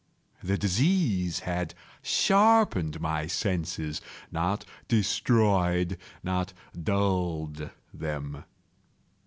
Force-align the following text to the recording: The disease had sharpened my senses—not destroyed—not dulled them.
The 0.41 0.57
disease 0.57 1.41
had 1.41 1.75
sharpened 2.01 2.99
my 2.99 3.27
senses—not 3.27 4.65
destroyed—not 4.87 6.53
dulled 6.81 7.69
them. 7.93 8.43